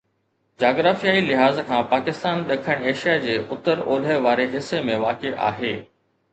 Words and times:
جاگرافيائي 0.61 1.19
لحاظ 1.27 1.59
کان 1.67 1.83
پاڪستان 1.91 2.41
ڏکڻ 2.53 2.87
ايشيا 2.93 3.19
جي 3.27 3.37
اتر 3.57 3.85
اولهه 3.87 4.19
واري 4.27 4.51
حصي 4.57 4.85
۾ 4.93 5.01
واقع 5.09 5.39
آهي 5.53 5.75